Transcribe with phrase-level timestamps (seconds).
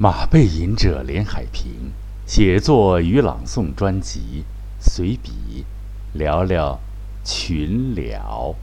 [0.00, 1.90] 马背吟者连海平
[2.24, 4.44] 写作与朗诵专辑
[4.78, 5.64] 随笔
[6.12, 6.78] 聊聊
[7.24, 8.54] 群聊，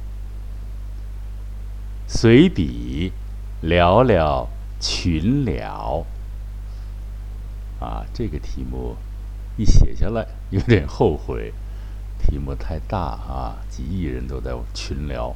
[2.08, 3.12] 随笔
[3.60, 4.48] 聊聊
[4.80, 6.06] 群聊。
[7.82, 8.96] 啊，这个题目
[9.58, 11.54] 一写下来有点后悔，
[12.18, 15.36] 题目太大啊，几亿人都在群聊。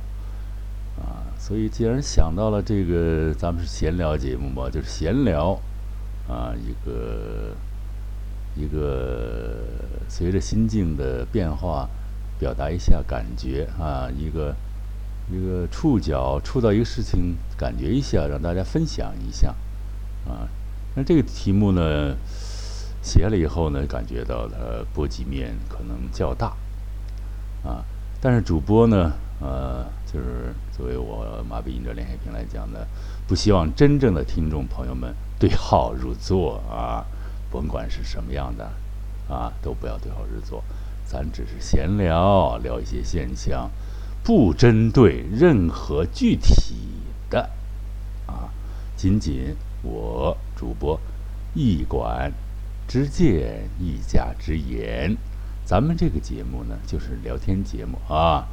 [0.97, 5.59] 啊，所以既然想到了这个，咱们是闲聊节目嘛，就是闲聊，
[6.29, 7.55] 啊，一个
[8.55, 9.57] 一个
[10.07, 11.89] 随着心境的变化，
[12.37, 14.55] 表达一下感觉啊，一个
[15.31, 19.55] 一个触角触到一个事情，感觉一下，让大家分享一下，
[20.27, 20.47] 啊，
[20.95, 22.15] 那这个题目呢，
[23.01, 24.55] 写了以后呢，感觉到它
[24.93, 26.55] 波及面可能较大，
[27.63, 27.83] 啊，
[28.21, 29.85] 但是主播呢，呃。
[30.11, 32.79] 就是作为我马背吟者连海平来讲呢，
[33.27, 37.05] 不希望真正的听众朋友们对号入座啊，
[37.51, 38.71] 甭管是什么样的
[39.31, 40.63] 啊，都不要对号入座。
[41.05, 43.69] 咱只是闲聊，聊一些现象，
[44.23, 46.73] 不针对任何具体
[47.29, 47.51] 的
[48.25, 48.49] 啊，
[48.97, 50.99] 仅仅我主播
[51.53, 52.33] 一管
[52.87, 55.15] 之见，一家之言。
[55.63, 58.47] 咱们这个节目呢，就是聊天节目啊。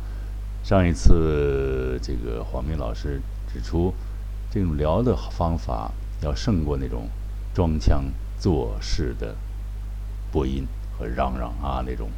[0.67, 3.95] 上一次，这个黄明老师指出，
[4.51, 5.93] 这种聊的方法
[6.23, 7.09] 要胜过那种
[7.55, 9.37] 装腔作势的
[10.33, 10.67] 播音
[10.99, 12.09] 和嚷嚷啊那种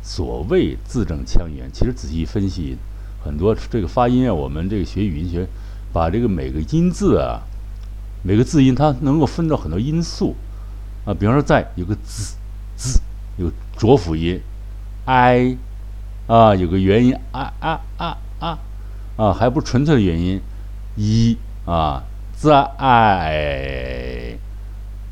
[0.00, 1.68] 所谓字正腔圆。
[1.72, 2.76] 其实仔细分析，
[3.24, 5.48] 很多这个发音啊，我们这个学语音学，
[5.92, 7.42] 把这个每个音字啊，
[8.22, 10.36] 每个字音它能够分到很多因素
[11.04, 11.12] 啊。
[11.12, 12.36] 比方说，在有个字
[12.76, 13.00] 字
[13.38, 14.40] 有浊辅音
[15.06, 15.58] ，i。
[16.28, 18.58] 啊，有个元音啊啊啊啊，
[19.16, 20.38] 啊，还不纯粹的元音，
[20.94, 22.02] 一啊
[22.36, 22.76] 在。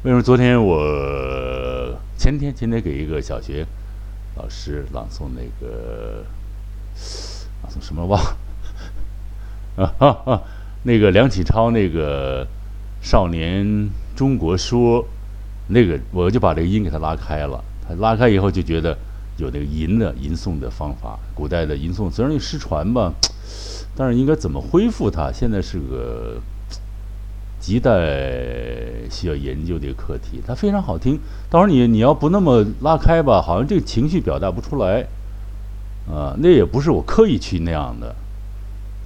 [0.03, 3.67] 为什么昨天我前天前天给一个小学
[4.37, 6.23] 老师朗诵那个
[7.63, 8.23] 朗诵什么忘
[9.77, 10.43] 啊啊啊，
[10.83, 12.45] 那个梁启超那个
[13.01, 15.03] 《少年中国说》，
[15.69, 18.99] 那个我就把这个音给他拉开了，他拉开以后就觉得。
[19.37, 23.13] 有那个吟的吟诵的方法，古代的吟诵虽然失传吧，
[23.95, 26.41] 但是应该怎么恢复它，现在是个
[27.61, 30.41] 亟待需要研究的一个课题。
[30.47, 31.19] 它非常好听，
[31.51, 35.07] 到时候你你要不那么拉开吧，好像这个情绪表达不出来，
[36.11, 38.15] 啊，那也不是我刻意去那样的，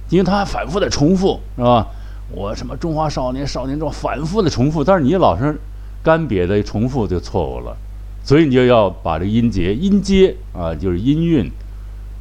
[0.09, 1.87] 因为它反复的重复，是吧？
[2.33, 5.59] 我什么中华少年少年中反复的重复，但是你老是
[6.01, 7.75] 干瘪的重复就错误了。
[8.23, 11.51] 所以你就要把这个音节、音阶啊，就是音韵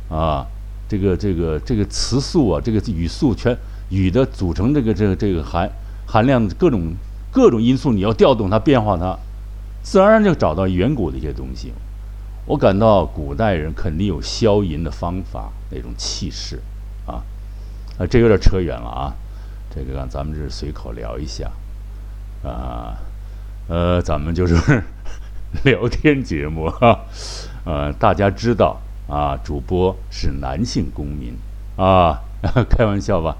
[0.09, 0.47] 啊，
[0.89, 3.57] 这个、这个、这个词素啊，这个语素全
[3.91, 5.71] 语的组成，这个、这个、这个含
[6.07, 6.95] 含量各种
[7.31, 9.15] 各种因素，你要调动它、变化它，
[9.83, 11.71] 自然而然就找到远古的一些东西。
[12.47, 16.61] 我感到古代人肯定有消音的方法，那种气势
[17.07, 17.23] 啊
[17.99, 19.13] 啊，这有点扯远了啊。
[19.73, 21.53] 这个咱们是随口聊一下
[22.43, 22.97] 啊，
[23.69, 24.83] 呃，咱们就是。
[25.65, 27.01] 聊天节目哈，
[27.65, 31.35] 呃，大家知道啊，主播是男性公民
[31.77, 32.23] 啊，
[32.71, 33.37] 开玩笑吧，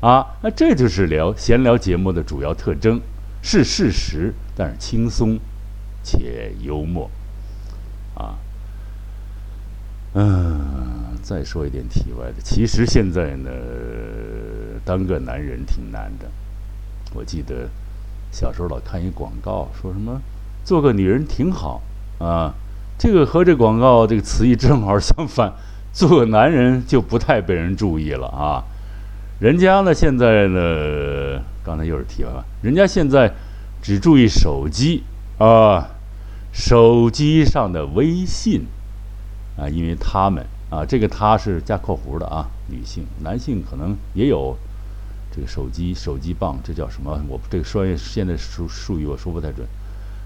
[0.00, 3.00] 啊，那这就是聊闲聊节目的主要特征，
[3.40, 5.38] 是事实，但是轻松
[6.02, 7.08] 且幽默
[8.16, 8.34] 啊。
[10.14, 13.50] 嗯，再说一点题外的，其实现在呢，
[14.84, 16.26] 当个男人挺难的。
[17.14, 17.68] 我记得
[18.32, 20.20] 小时候老看一广告，说什么。
[20.64, 21.82] 做个女人挺好
[22.18, 22.54] 啊，
[22.98, 25.52] 这个和这广告这个词义正好相反。
[25.92, 28.64] 做个男人就不太被人注意了啊。
[29.38, 33.32] 人家呢现在呢，刚才又是提了，人家现在
[33.80, 35.04] 只注意手机
[35.38, 35.86] 啊，
[36.52, 38.66] 手机上的微信
[39.56, 44.56] 啊，因为他们啊，这个他是加括弧的啊，女性、男性可能也有
[45.30, 47.20] 这个手机、手机棒，这叫什么？
[47.28, 49.64] 我这个专业现在术术语我说不太准。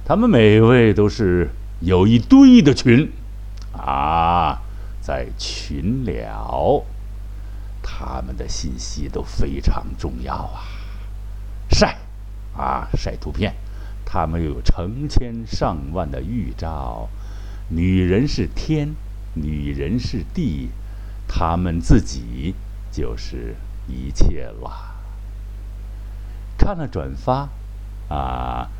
[0.09, 1.51] 他们每位都是
[1.81, 3.13] 有一堆的群，
[3.73, 4.63] 啊，
[5.03, 6.83] 在群聊，
[7.83, 10.65] 他们的信息都非常重要啊，
[11.69, 11.99] 晒，
[12.57, 13.53] 啊晒图片，
[14.07, 17.11] 他们又有成千上万的预兆，
[17.69, 18.95] 女人是天，
[19.35, 20.71] 女人是地，
[21.29, 22.55] 他们自己
[22.91, 23.55] 就是
[23.87, 24.97] 一切了。
[26.57, 27.51] 看了转发，
[28.09, 28.71] 啊。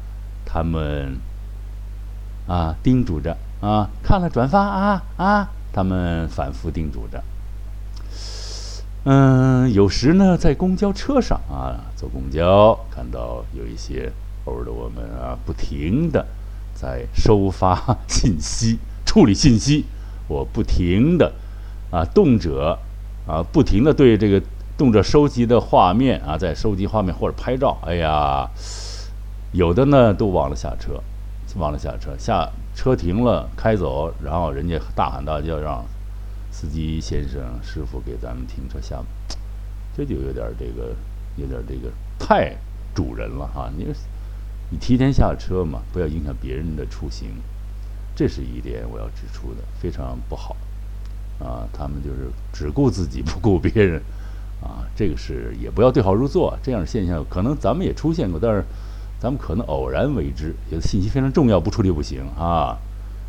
[0.45, 1.19] 他们
[2.47, 7.23] 啊，叮嘱着啊，看了转发啊啊，他们反复叮嘱着。
[9.05, 14.13] 嗯，有时呢，在公交车上啊，坐公交看到有一些
[14.45, 16.27] 偶尔的我们啊，不停的
[16.75, 19.87] 在收发信息、处理信息，
[20.27, 21.33] 我不停的
[21.91, 22.77] 啊，动辄
[23.27, 24.43] 啊，不停的对这个
[24.77, 28.47] 动辄收集的画面啊，在收集画面或者拍照，哎呀，
[29.53, 31.01] 有的呢都忘了下车，
[31.57, 35.85] 忘了下车，下车停了开走，然后人家大喊大叫让
[36.51, 39.03] 司机先生、师傅给咱们停车下，
[39.97, 40.95] 这就有点这个，
[41.37, 42.57] 有点这个太
[42.95, 43.87] 主人了哈，你。
[44.71, 47.31] 你提前下车嘛，不要影响别人的出行，
[48.15, 50.55] 这是一点我要指出的，非常不好。
[51.41, 53.99] 啊，他们就是只顾自己不顾别人，
[54.61, 56.55] 啊，这个是也不要对号入座。
[56.63, 58.63] 这样的现象可能咱们也出现过，但是
[59.21, 62.79] 咱们可能偶然为之，觉得信息非常重要，不处理不行啊。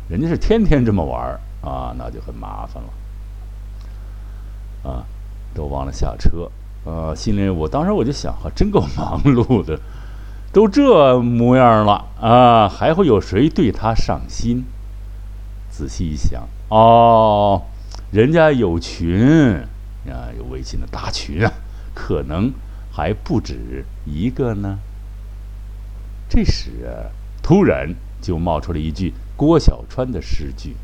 [0.08, 2.88] 人家是天天这么玩儿啊，那就很麻烦了。
[4.90, 5.04] 啊，
[5.52, 6.50] 都忘了下车，
[6.84, 9.78] 啊，心里我当时我就想，哈，真够忙碌的。
[10.52, 14.64] 都这模样了啊，还会有谁对他上心？
[15.70, 17.62] 仔细一想，哦，
[18.10, 19.62] 人家有群
[20.06, 21.52] 啊，有微信的大群啊，
[21.94, 22.52] 可能
[22.92, 24.78] 还不止一个呢。
[26.30, 26.70] 这时，
[27.42, 27.92] 突然
[28.22, 30.76] 就冒出了一句郭小川的诗句：“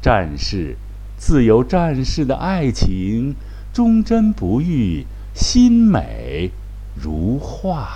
[0.00, 0.74] 战士
[1.18, 3.34] 自有战士的爱情，
[3.74, 5.04] 忠贞不渝，
[5.34, 6.50] 心美
[6.94, 7.90] 如画。”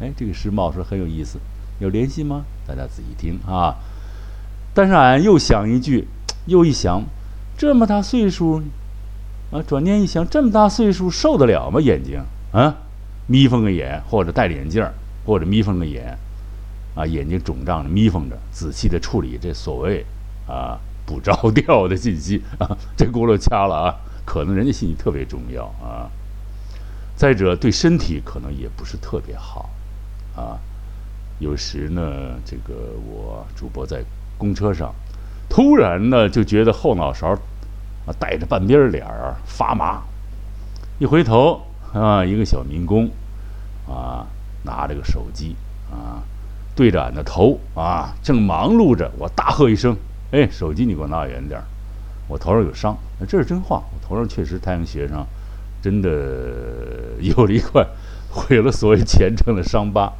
[0.00, 1.38] 哎，这个诗冒出来很有意思，
[1.78, 2.46] 有联系吗？
[2.66, 3.76] 大家仔细听啊！
[4.72, 6.08] 但是俺又想一句，
[6.46, 7.02] 又一想，
[7.58, 8.62] 这么大岁数，
[9.52, 11.80] 啊，转念一想，这么大岁数受得了吗？
[11.82, 12.22] 眼睛
[12.52, 12.76] 啊，
[13.26, 14.94] 眯缝个眼，或者戴着眼镜儿，
[15.26, 16.16] 或者眯缝个眼，
[16.94, 20.06] 啊，眼睛肿胀着，眯缝着，仔细的处理这所谓
[20.46, 23.94] 啊不着调的信息啊，这轱辘掐了啊，
[24.24, 26.08] 可能人家信息特别重要啊。
[27.16, 29.70] 再者，对身体可能也不是特别好。
[30.36, 30.58] 啊，
[31.38, 32.02] 有时呢，
[32.44, 32.74] 这个
[33.10, 34.04] 我主播在
[34.36, 34.94] 公车上，
[35.48, 37.28] 突然呢就觉得后脑勺
[38.06, 40.02] 啊带着半边脸儿发麻，
[40.98, 41.62] 一回头
[41.94, 43.08] 啊，一个小民工
[43.88, 44.26] 啊
[44.66, 45.56] 拿着个手机
[45.90, 46.20] 啊
[46.74, 49.96] 对着俺的头啊正忙碌着，我大喝一声
[50.32, 51.64] ：“哎，手机你给我拿远点儿，
[52.28, 52.94] 我头上有伤。”
[53.26, 55.26] 这是真话，我头上确实太阳穴上
[55.80, 56.10] 真的
[57.20, 57.86] 有了一块
[58.28, 60.12] 毁了所谓前程的伤疤。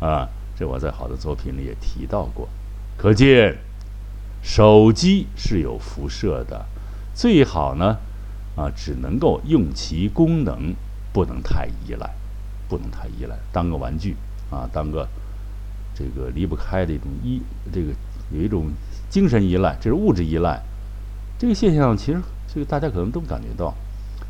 [0.00, 2.48] 啊，这我在好的作品里也提到过，
[2.96, 3.58] 可见
[4.40, 6.64] 手机是有辐射的，
[7.12, 7.98] 最好呢，
[8.56, 10.74] 啊，只能够用其功能，
[11.12, 12.08] 不能太依赖，
[12.68, 14.14] 不能太依赖，当个玩具
[14.50, 15.08] 啊，当个
[15.94, 17.40] 这个离不开的一种依，
[17.72, 17.92] 这个
[18.30, 18.70] 有一种
[19.08, 20.62] 精神依赖，这是物质依赖，
[21.38, 23.74] 这个现象其实这个大家可能都感觉到，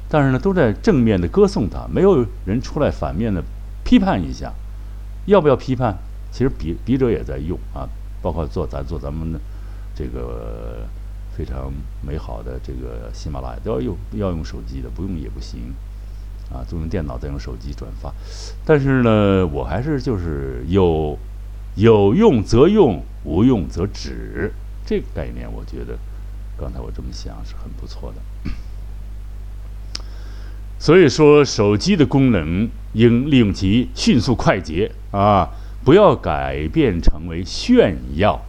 [0.09, 3.43] 但是呢，都在正面的歌颂它，没有人出来反面的
[3.85, 4.53] 批判一下。
[5.27, 5.95] 要不要批判？
[6.33, 7.89] 其实笔笔者也在用啊，
[8.23, 9.41] 包括做咱做咱们的
[9.95, 10.87] 这个
[11.37, 15.75] 非常美好的这个喜马拉雅都要用要用手机的，不用也不行
[16.53, 18.13] 啊，都用电脑再用手机转发。
[18.65, 21.19] 但是呢，我还是就是有
[21.77, 24.53] 有用则用，无用则止
[24.87, 25.99] 这个概念，我觉得
[26.59, 28.51] 刚才我这么想是很不错的。
[30.81, 35.51] 所以说，手机的功能应利用其迅速快捷啊，
[35.85, 38.41] 不要改变成为炫耀，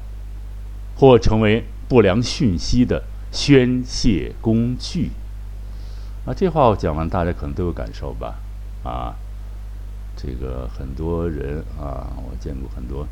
[0.95, 5.09] 或成为不良讯息的宣泄工具。
[6.29, 8.35] 啊，这话我讲完，大家可能都有感受吧？
[8.83, 9.15] 啊，
[10.15, 13.07] 这个很多人啊，我见过很多，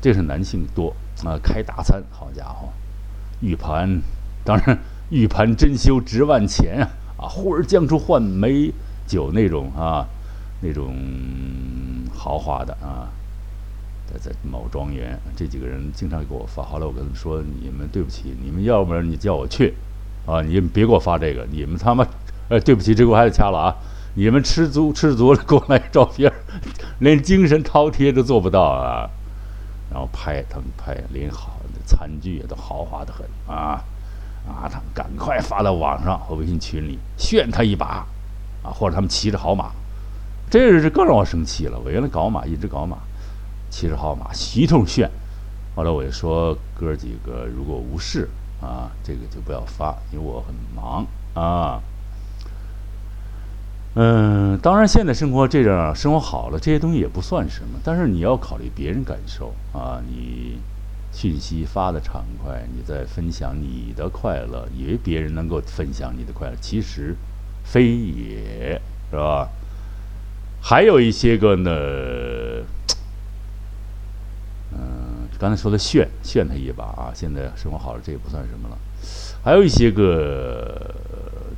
[0.00, 0.92] 这是男性多
[1.24, 2.68] 啊，开大餐，好家伙，
[3.40, 4.02] 玉盘，
[4.44, 4.76] 当然
[5.08, 6.90] 玉盘珍馐值万钱啊。
[7.16, 8.72] 啊，忽而将出换美
[9.06, 10.04] 酒那种啊，
[10.62, 10.96] 那种
[12.12, 13.06] 豪华的啊，
[14.04, 16.64] 在在某庄园，这几个人经常给我发。
[16.64, 19.74] 后来我跟他们说：“你们对不起，你们要不然你叫我去，
[20.26, 22.04] 啊，你们别给我发这个，你们他妈，
[22.48, 23.76] 哎，对不起，这个我还得掐了啊！
[24.14, 26.30] 你们吃足吃足了，给我来照片，
[26.98, 29.08] 连精神饕餮都做不到啊！
[29.90, 33.82] 然后拍他们拍，连好的餐具也都豪华的很啊。”
[34.44, 38.04] 啊，他们赶快发到网上和微信群里炫他一把，
[38.64, 39.70] 啊，或者他们骑着好马，
[40.50, 41.78] 这是更让我生气了。
[41.78, 42.98] 我原来搞马，一直搞马，
[43.70, 45.08] 骑着好马一通炫。
[45.76, 48.28] 后来我就说哥几个如果无事
[48.60, 51.80] 啊，这个就不要发，因为我很忙啊。
[53.94, 60.58] 嗯，当然现在生活这样生活好了，这些东西也不算什么，但是你要考虑别人感受啊，你。
[61.14, 67.14] 信息发的畅快，你在分享你的快乐，以为别人能够分享你的快乐，其实
[67.64, 68.80] 非也，
[69.10, 69.50] 是吧？
[70.62, 71.70] 还有一些个呢，
[75.38, 78.78] 刚才说的炫炫他一把啊，现在生活好了，这也不算什么了。
[79.44, 80.94] 还有一些个，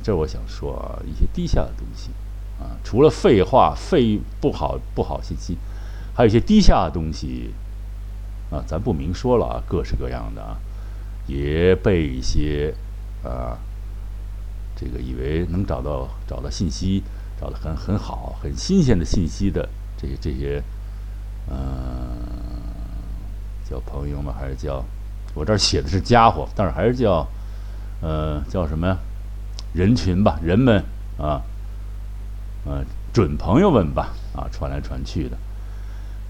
[0.03, 2.09] 这我想说啊，一些低下的东西
[2.59, 5.57] 啊，除了废话、废不好不好信息，
[6.15, 7.53] 还有一些低下的东西
[8.51, 10.57] 啊，咱不明说了啊，各式各样的啊，
[11.27, 12.73] 也被一些
[13.23, 13.57] 啊，
[14.75, 17.03] 这个以为能找到找到信息，
[17.39, 20.63] 找的很很好、很新鲜的信息的这些这些，
[21.49, 21.55] 嗯。
[23.67, 24.31] 叫朋友吗？
[24.39, 24.85] 还是叫
[25.33, 27.27] 我这儿写的是家伙，但是还是叫
[27.99, 28.95] 呃叫什么呀？
[29.73, 30.83] 人群吧，人们
[31.17, 31.41] 啊，
[32.65, 35.37] 呃准朋友们吧啊，传来传去的。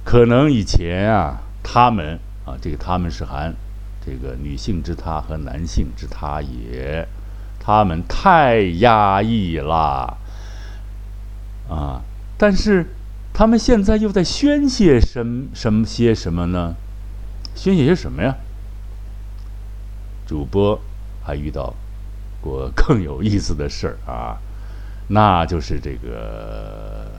[0.04, 3.56] 可能以前啊，他们啊，这个他们是含
[4.06, 7.08] 这个女性之他和男性之他也，
[7.60, 10.18] 他们太压抑了
[11.68, 12.02] 啊。
[12.38, 12.86] 但是
[13.34, 16.76] 他们现在又在宣泄什什么些什么呢？
[17.56, 18.36] 宣泄些什么呀？
[20.28, 20.80] 主播
[21.24, 21.74] 还遇到
[22.42, 24.38] 过更有意思的事儿啊，
[25.08, 27.12] 那就是这个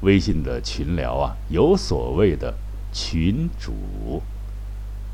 [0.00, 2.54] 微信的群聊啊，有所谓的
[2.92, 4.22] 群主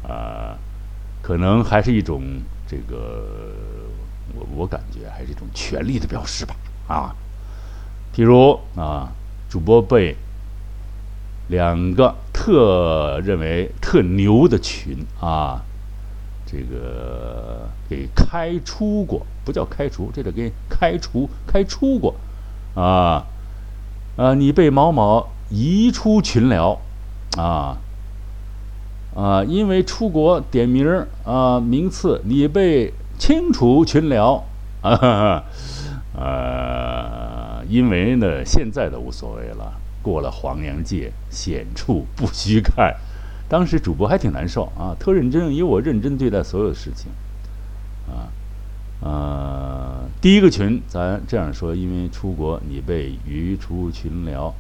[0.07, 0.57] 啊，
[1.21, 2.23] 可能还是一种
[2.67, 3.55] 这个，
[4.35, 6.55] 我我感觉还是一种权力的表示吧
[6.89, 7.15] 啊。
[8.15, 9.13] 譬如啊，
[9.49, 10.17] 主播被。
[11.49, 15.63] 两个特认为特牛的群啊，
[16.53, 22.15] 这个给开除过，不叫开除，这得给开除开除过，
[22.75, 23.25] 啊，
[24.19, 26.79] 啊，你被某某移出群聊，
[27.39, 27.79] 啊，
[29.17, 34.45] 啊，因为出国点名儿啊名次，你被 清除群聊，
[34.83, 35.45] 啊，
[36.15, 39.79] 呃，因为呢现在的无所谓了。
[40.03, 42.93] 过了黄洋界，险处不须看。
[43.53, 47.13] 当时主播还挺难受啊，特认真，因为我认真对待所有事情，
[48.09, 48.33] 啊，
[49.03, 54.55] 呃，第一个群咱这样说，因为出国你被移出群聊，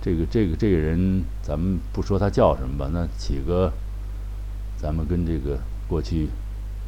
[0.00, 3.70] 这个这个这个人，咱们不说他叫什么吧，那起个，
[4.78, 6.30] 咱们跟这个过去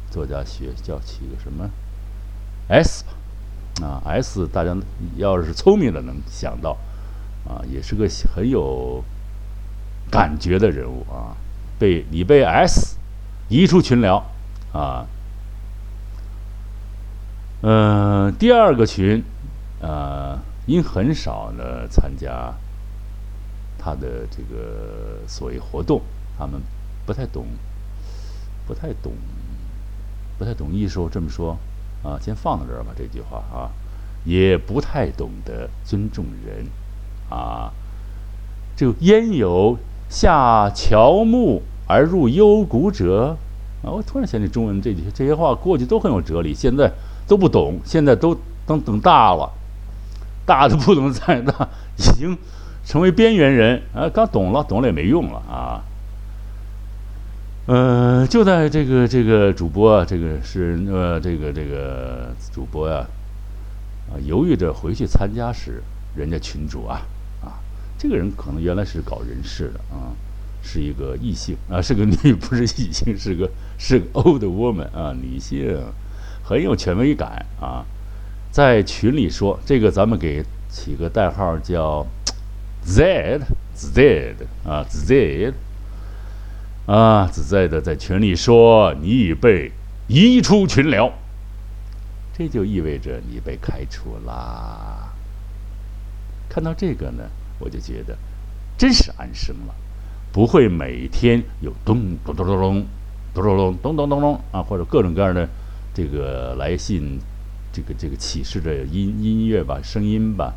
[0.09, 1.69] 作家学叫起个什么
[2.69, 4.75] S 吧，啊 S，大家
[5.15, 6.75] 要是聪明的能想到。
[7.47, 9.03] 啊，也是个很有
[10.09, 11.35] 感觉的人物啊！
[11.77, 12.97] 被你被 S
[13.49, 14.23] 移出群聊
[14.71, 15.05] 啊，
[17.61, 19.21] 嗯，第二个群
[19.81, 22.53] 啊，因很少呢参加
[23.77, 26.01] 他的这个所谓活动，
[26.37, 26.61] 他们
[27.05, 27.45] 不太懂，
[28.65, 29.11] 不太懂，
[30.37, 31.09] 不太懂艺术。
[31.11, 31.57] 这么说
[32.03, 32.93] 啊，先放在这儿吧。
[32.97, 33.69] 这句话啊，
[34.23, 36.65] 也不太懂得尊重人。
[37.29, 37.73] 啊，
[38.77, 39.77] 就焉有
[40.09, 43.37] 下乔木而入幽谷者？
[43.83, 46.91] 啊，我突然想起中文这句这些话，过去都很有哲理，现在
[47.27, 48.35] 都不懂，现在都
[48.65, 49.51] 等等大了，
[50.45, 52.35] 大的不能再大，已经
[52.83, 54.09] 成为边缘人啊！
[54.09, 55.83] 刚懂了，懂了也没用了啊。
[57.67, 63.05] 嗯，就在这个这个主播啊，这个是呃这个这个主播呀，
[64.09, 65.83] 啊犹豫着回去参加时，
[66.15, 67.01] 人家群主啊。
[67.97, 70.11] 这个人可能原来是搞人事的啊，
[70.61, 75.77] 是一个异性啊，是个女，不是异性，是个是个 old woman 啊，女性，
[76.43, 77.85] 很有权威感啊，
[78.51, 82.05] 在群里说这个，咱们给起个代号叫
[82.83, 83.39] Z
[83.73, 84.35] Z
[84.65, 85.53] 啊，Z
[86.85, 89.71] 啊，Z 的在群里说你已被
[90.07, 91.11] 移出群聊，
[92.37, 95.13] 这就意味着你被开除啦。
[96.49, 97.23] 看到这个呢？
[97.59, 98.17] 我就觉得，
[98.77, 99.73] 真是安生了，
[100.31, 102.85] 不会每天有咚咚咚咚咚
[103.33, 105.47] 咚咚咚咚咚咚啊，或者各种各样的
[105.93, 107.19] 这个来信，
[107.71, 110.53] 这个这个启示的音音乐吧，声音吧，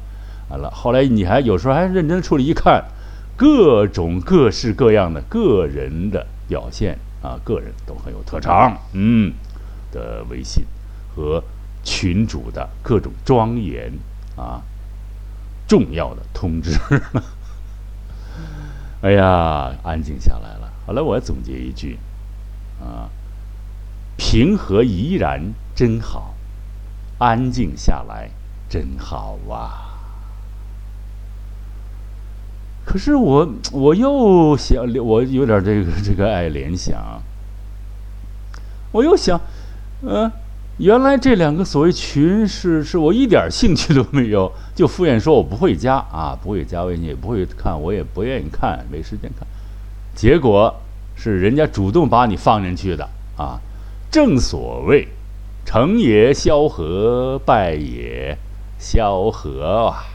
[0.50, 2.84] 完了，后来你还有时候还认真处理一看，
[3.36, 9.32] 各种各式各样的个人的表现啊，个人都很有特长，嗯，
[9.92, 10.64] 的微信
[11.14, 11.42] 和
[11.84, 13.92] 群主的各种庄严
[14.36, 14.60] 啊。
[15.68, 16.76] 重要的通知，
[19.02, 20.72] 哎呀，安静下来了。
[20.86, 21.98] 好了，我总结一句，
[22.80, 23.10] 啊，
[24.16, 26.34] 平和怡然真好，
[27.18, 28.30] 安静下来
[28.70, 29.84] 真好啊。
[32.86, 37.22] 可是我我又想，我有点这个这个爱联想，
[38.90, 39.38] 我又想，
[40.00, 40.32] 嗯。
[40.78, 49.46] 原来这两个所谓群是是我一点兴趣都没有， 就敷衍说我不会加啊，不会加微信，也不会看，我也不愿意看，没时间看。
[50.14, 50.74] 结果
[51.16, 53.58] 是人家主动把你放进去的啊。
[54.10, 55.08] 正所谓，
[55.66, 58.38] 成也萧何，败也
[58.78, 60.06] 萧何啊！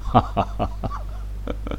[0.00, 0.70] 哈哈哈哈
[1.46, 1.78] 哈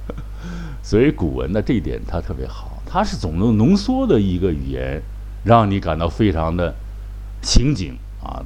[0.83, 5.01] 所以古文的这一点它特别好，它是总能浓缩的一个语言，
[5.43, 6.73] 让你感到非常的
[7.45, 8.43] 情景啊，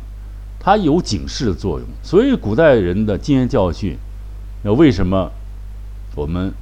[0.60, 1.88] 它有警示的作用。
[2.04, 3.98] 所以古代人的经验教训，
[4.64, 5.32] 那为什么
[6.16, 6.54] 我们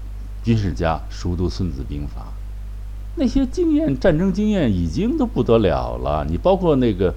[0.43, 2.21] 军事家熟读《孙子兵法》？
[3.15, 6.23] 那些经验、战争经验已经都不得了了。
[6.29, 7.11] 你包括那个、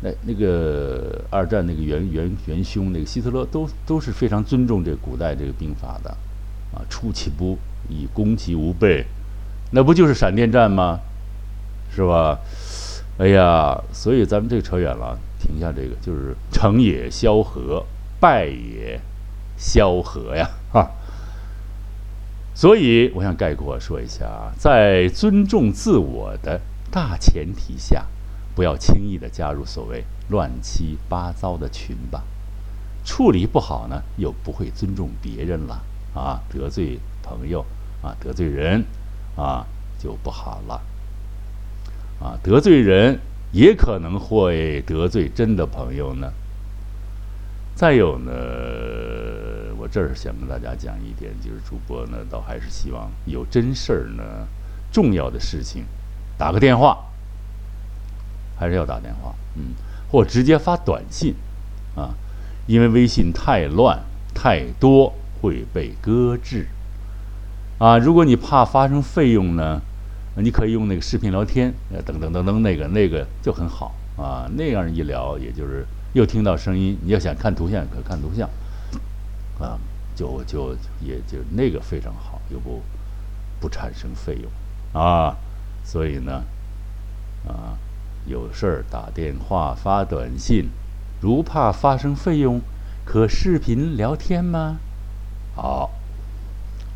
[0.00, 6.10] 那那个二战那个元元元凶那个希特勒，都都是非常尊重这古代这个兵法的，
[6.72, 9.04] 啊，出其不意，攻其无备，
[9.72, 11.00] 那不就是闪电战吗？
[11.94, 12.38] 是吧？
[13.18, 17.84] 哎呀，所以咱们这个扯远了，停下这个，就是成也萧何，
[18.18, 19.00] 败也
[19.56, 20.90] 萧何呀，哈。
[22.54, 28.06] 所以，我想概括说一下啊，在尊重自我的大前提下，
[28.54, 32.24] 不要轻易的加入所谓乱七八糟的群吧。
[33.04, 35.82] 处理不好呢，又不会尊重别人了
[36.14, 37.64] 啊，得罪朋友
[38.02, 38.84] 啊，得罪人
[39.36, 39.66] 啊，
[39.98, 40.80] 就不好了
[42.22, 42.38] 啊。
[42.42, 43.18] 得罪人
[43.50, 46.32] 也可能会得罪真的朋友呢。
[47.74, 48.32] 再有呢。
[49.78, 54.46] 我这儿想跟大家讲一点，就是主播呢，倒还是希望有真事儿呢，
[54.92, 55.84] 重要的事情，
[56.38, 56.96] 打个电话，
[58.56, 59.74] 还是要打电话，嗯，
[60.08, 61.34] 或直接发短信，
[61.96, 62.14] 啊，
[62.68, 63.98] 因为微信太乱
[64.32, 66.68] 太多会被搁置，
[67.78, 69.82] 啊，如果你怕发生费用呢，
[70.36, 78.48] 你可以用那个视频聊天，呃，等等等等，那个那个就很好啊，那样一聊，也就是又听到声音，你要想看图像可看图像。
[79.60, 79.78] 啊，
[80.16, 82.82] 就就也就那个非常好，又不
[83.60, 84.50] 不产生费用
[85.00, 85.36] 啊，
[85.84, 86.42] 所以呢，
[87.46, 87.78] 啊，
[88.26, 90.68] 有事儿打电话发短信，
[91.20, 92.60] 如怕发生费用，
[93.04, 94.78] 可视频聊天吗？
[95.54, 95.90] 好，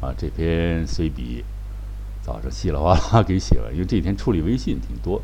[0.01, 1.45] 啊，这篇随笔
[2.27, 5.23] 早上稀里哗啦给写完，因为这几天处理微信挺多。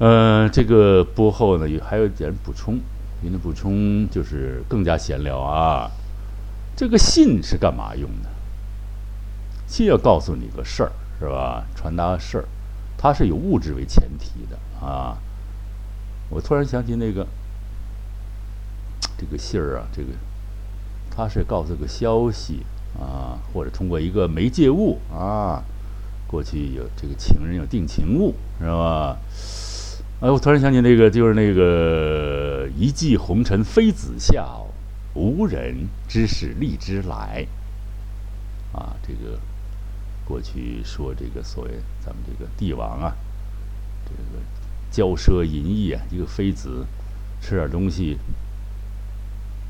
[0.00, 2.80] 呃，这个播后呢，有还有点补充。
[3.22, 5.92] 您的补充就是更加闲聊啊！
[6.76, 8.28] 这个信是干嘛用的？
[9.68, 11.64] 信要告诉你个事儿，是吧？
[11.76, 12.44] 传达事儿，
[12.96, 15.18] 它是有物质为前提的啊！
[16.30, 17.24] 我突然想起那个
[19.16, 20.08] 这个信儿啊，这个
[21.10, 22.64] 它是告诉个消息，
[23.52, 25.62] 或者通过一个媒介物啊。
[26.26, 29.16] 过去有这个情人有定情物，是吧？
[30.20, 34.66] 哎，我突然想起那个，就是那个“一骑红尘妃子笑，
[35.14, 37.46] 无人知是荔枝来”。
[38.74, 39.38] 啊，这个
[40.26, 41.70] 过去说这个所谓
[42.04, 43.16] 咱们这个帝王啊，
[44.04, 44.42] 这个
[44.92, 46.84] 骄奢淫逸啊，一个妃子
[47.40, 48.18] 吃点东西，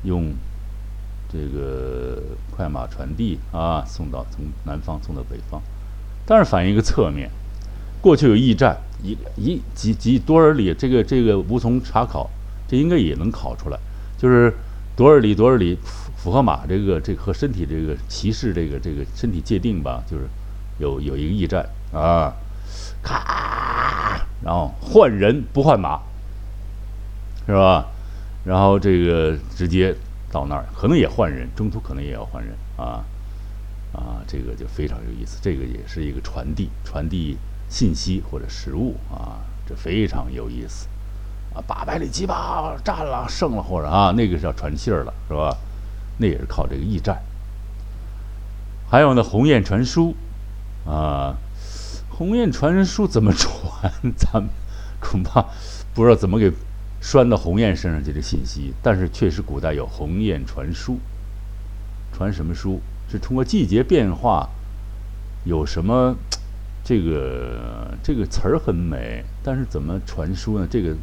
[0.03, 0.33] 用
[1.31, 5.61] 这个快马传递啊，送到从南方送到北方，
[6.25, 7.29] 但是反映一个侧面，
[8.01, 8.77] 过去有驿站。
[9.01, 10.73] 一一几几多少里？
[10.73, 12.29] 这个这个无从查考，
[12.67, 13.79] 这应该也能考出来。
[14.17, 14.53] 就是
[14.93, 15.77] 多少里多少里
[16.17, 20.03] 符合马这个这个和身体这个骑士这个这个身体界定吧？
[20.05, 20.27] 就是
[20.79, 22.33] 有有一个驿站啊，
[23.01, 26.01] 咔，然后换人不换马，
[27.45, 27.85] 是吧？
[28.43, 29.95] 然后这个直接
[30.31, 33.03] 到那儿，可能也换人，中途可能也要换人啊
[33.93, 35.39] 啊，这个就非常有意思。
[35.41, 37.37] 这个也是一个传递传递。
[37.71, 40.87] 信息或者实物啊，这非常有意思
[41.53, 41.61] 啊！
[41.67, 45.55] 八百里急吧，战了，胜了，或者啊，那个是要传信儿了，是吧？
[46.17, 47.21] 那也是靠这个驿站。
[48.89, 50.15] 还有呢，鸿雁传书
[50.83, 51.37] 啊，
[52.09, 53.91] 鸿雁传书怎么传？
[54.17, 54.49] 咱们
[54.99, 55.45] 恐怕
[55.93, 56.51] 不知道怎么给
[57.01, 58.73] 拴到鸿雁身上去这信息。
[58.81, 60.97] 但是确实，古代有鸿雁传书，
[62.13, 62.81] 传什么书？
[63.09, 64.49] 是通过季节变化，
[65.45, 66.15] 有什么？
[66.81, 70.67] 这个这个词儿很美，但是怎么传输呢？
[70.67, 70.95] 这个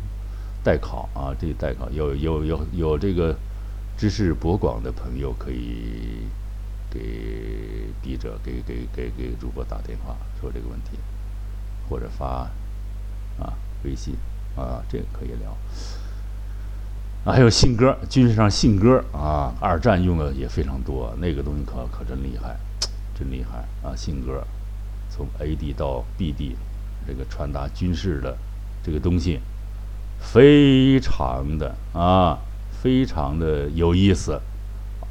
[0.64, 1.88] 待考啊，这个待考。
[1.90, 3.36] 有有有有这个
[3.96, 6.26] 知识博广的朋友可以
[6.90, 10.98] 给笔者给给给给主播打电话说这个问题，
[11.88, 12.50] 或者发
[13.38, 13.52] 啊
[13.84, 14.16] 微信
[14.56, 15.56] 啊，这个可以聊。
[17.24, 22.56] 还有信鸽，军事上信鸽啊，二战用的也非常多，那个东西可可真厉害，
[23.18, 24.42] 真厉害啊，信鸽。
[25.08, 26.56] 从 A 地到 B 地，
[27.06, 28.36] 这个传达军事的
[28.82, 29.40] 这个东西，
[30.20, 32.38] 非常的啊，
[32.70, 34.40] 非常的有意思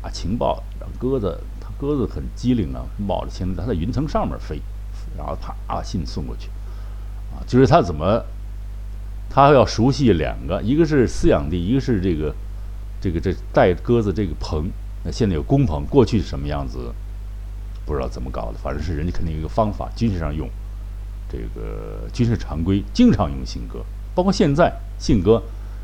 [0.01, 0.09] 啊！
[0.11, 4.61] 情报让鸽子，它鸽子很机灵啊，冒着星，它在云层上面飞，
[5.17, 6.49] 然后啪信送过去，
[7.33, 8.23] 啊，就是他怎么，
[9.29, 12.33] 他要熟悉两个，一个是饲养地，一个是这个
[13.01, 14.69] 这个这带鸽子这个棚。
[15.03, 16.93] 那现在有工棚，过去是什么样子？
[17.85, 20.49] 不知道怎么搞的，反正是人家肯定有一个方法，军事上用，
[21.29, 23.85] 这个军事常规经常用信鸽，
[24.15, 25.39] 包括现在信鸽，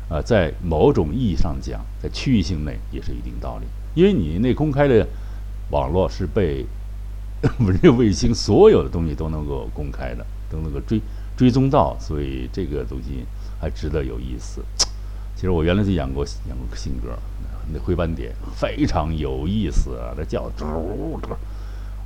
[0.08, 5.06] 呃，在某种意义上讲，在区域性内也是一定道理，因为你那公开的
[5.70, 6.66] 网络是被
[7.60, 11.00] 人家卫星所有的东西都能够公开的，都能够追
[11.36, 13.24] 追踪到，所以这个东西
[13.60, 14.62] 还值得有意思。
[15.34, 17.18] 其实我原来就养过养过信鸽，
[17.72, 21.30] 那灰斑点非常有意思啊，那叫嘟嘟。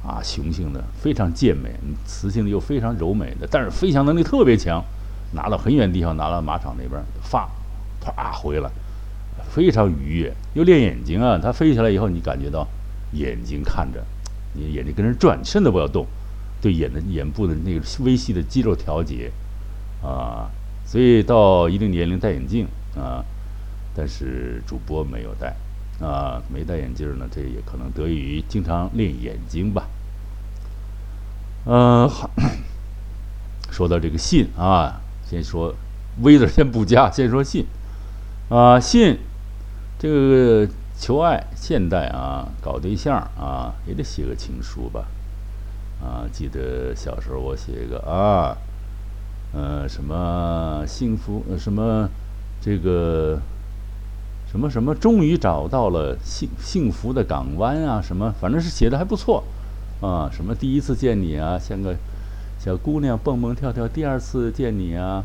[0.06, 1.68] 啊，雄性的非常健美，
[2.06, 4.80] 雌性的又非常柔美的，但是飞翔能力特别强，
[5.32, 7.50] 拿到很远地方，拿到马场那边发，
[8.00, 8.70] 啪回来，
[9.50, 10.32] 非常愉悦。
[10.54, 12.64] 又练眼睛啊，它飞起来以后，你感觉到
[13.14, 14.00] 眼睛看着，
[14.52, 16.06] 你眼睛跟着转，身都不要动，
[16.60, 19.30] 对眼的眼部的那个微细的肌肉调节
[20.02, 20.50] 啊，
[20.84, 22.66] 所以到一定年龄戴眼镜
[22.96, 23.24] 啊，
[23.94, 25.56] 但是主播没有戴
[26.00, 29.88] 啊，没戴眼镜呢，这也可能得益于经常练眼睛吧。
[31.66, 32.30] 嗯，好。
[33.70, 35.74] 说到这个信啊，先说
[36.22, 37.66] “微”字先不加，先说信
[38.48, 38.80] 啊。
[38.80, 39.18] 信
[39.98, 40.66] 这个
[40.98, 45.06] 求爱，现代啊，搞对象啊，也得写个情书吧？
[46.02, 48.56] 啊，记得小时候我写一个啊，
[49.52, 52.08] 呃，什么幸福，什么
[52.60, 53.40] 这个
[54.50, 59.42] 什么什么，终于找到了幸幸福的港湾啊，什么，反正是写的还不错。
[60.02, 61.96] 啊，什么第一次见你啊，像个
[62.58, 65.24] 小姑娘蹦蹦跳跳；第二次见你啊，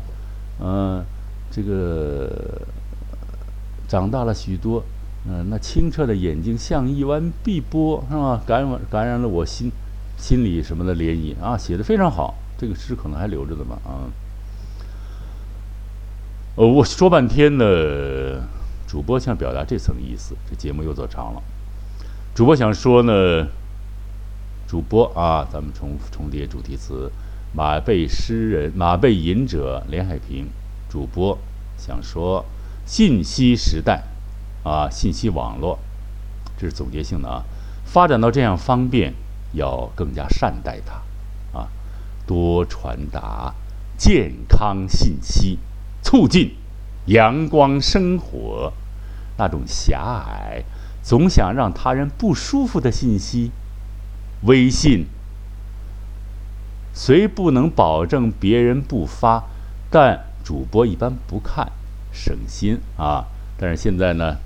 [0.58, 1.04] 嗯，
[1.50, 2.62] 这个
[3.86, 4.82] 长大了许多，
[5.28, 8.42] 嗯，那清澈的眼睛像一湾碧波，是吧？
[8.46, 9.70] 感染感染了我心
[10.22, 12.36] 心里什么的涟漪啊，写的非常好。
[12.56, 13.76] 这个诗可能还留着的吧？
[13.84, 14.06] 啊，
[16.54, 17.64] 呃，我说半天呢，
[18.86, 21.42] 主播想表达这层意思，这节目又做长了。
[22.34, 23.48] 主播想说呢。
[24.68, 27.12] 主播啊，咱们重重叠主题词，
[27.54, 30.48] 马背诗人、马背吟者连海平。
[30.88, 31.36] 主播
[31.76, 32.42] 想说，
[32.86, 34.04] 信息时代
[34.64, 35.78] 啊，信息网络，
[36.56, 37.44] 这是总结性的啊。
[37.84, 39.12] 发展到这样方便，
[39.52, 41.68] 要更加善待它啊，
[42.26, 43.54] 多传达
[43.96, 45.58] 健康信息，
[46.02, 46.56] 促进
[47.06, 48.72] 阳光生活。
[49.38, 50.62] 那种狭隘，
[51.02, 53.50] 总想让他人不舒服的信息。
[54.42, 55.06] 微信
[56.92, 59.44] 虽不能保证别人不发，
[59.90, 61.72] 但主播一般不看，
[62.12, 63.24] 省心啊。
[63.56, 64.36] 但是现在呢，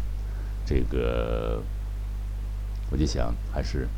[0.64, 1.62] 这个
[2.90, 3.88] 我就想还是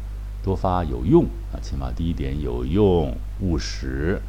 [0.42, 4.20] 多发有用啊，起码第一点有用、务实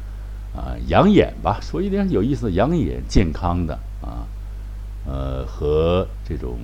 [0.54, 1.58] 啊，养眼吧。
[1.60, 4.26] 说一点有意思的，养眼、健康的啊，
[5.06, 6.58] 呃，和这种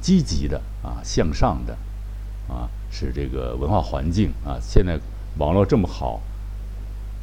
[0.00, 1.76] 积极的啊，向上的
[2.48, 2.68] 啊。
[2.96, 4.96] 是这个文化环境啊，现在
[5.36, 6.20] 网络这么好，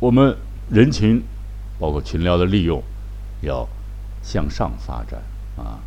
[0.02, 0.36] 我们
[0.70, 1.24] 人群
[1.80, 2.84] 包括群聊的利用，
[3.40, 3.66] 要
[4.22, 5.22] 向上发展
[5.56, 5.80] 啊，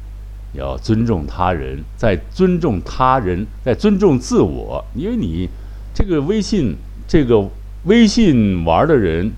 [0.55, 4.83] 要尊重他人，在尊重他人，在尊重自我。
[4.95, 5.51] 因为你
[5.95, 6.77] 这个微信，
[7.09, 7.49] 这个
[7.85, 9.31] 微信玩的人，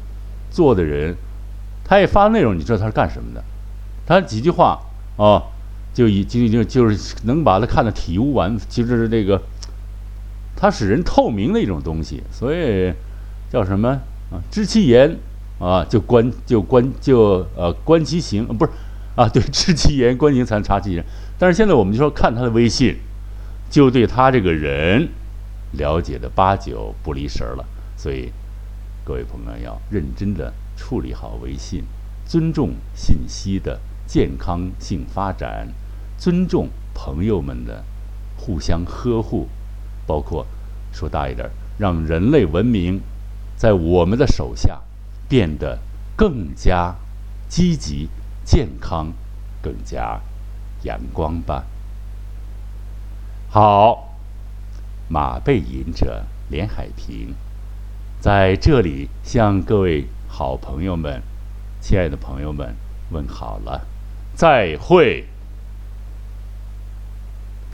[0.50, 1.14] 做的人，
[1.84, 3.44] 他也发内容，你知道他是干什么的？
[4.06, 4.80] 他几句话
[5.16, 5.42] 啊，
[5.92, 9.40] 就已经就就是能把他看得体无完，就是这个。
[10.58, 12.90] 它使人透明的一种东西，所以
[13.52, 13.90] 叫什么
[14.30, 14.40] 啊？
[14.50, 15.14] 知其言
[15.58, 18.72] 啊，就观就观就呃观其行，不是
[19.16, 19.28] 啊？
[19.28, 21.04] 对，知其言观其行才能察其人。
[21.38, 22.96] 但是现在我们就说看他的微信，
[23.68, 25.06] 就对他这个人
[25.72, 27.64] 了解的八九不离十了。
[27.96, 28.32] 所以
[29.04, 31.84] 各位朋友要认真的处理好微信，
[32.26, 35.68] 尊重信息的健康性发展，
[36.18, 37.84] 尊重朋友们的
[38.36, 39.48] 互相呵护。
[40.06, 40.46] 包括
[40.92, 43.00] 说大一点，让人类文明
[43.56, 44.80] 在我们的手下
[45.28, 45.80] 变得
[46.14, 46.94] 更加
[47.48, 48.08] 积极、
[48.44, 49.12] 健康、
[49.60, 50.20] 更加
[50.84, 51.64] 阳光吧。
[53.50, 54.05] 好，
[55.08, 57.34] 马背吟者连海平
[58.20, 61.22] 在这里向各位好朋友们、
[61.80, 62.74] 亲爱的朋友们
[63.10, 63.86] 问好了，
[64.34, 65.24] 再会。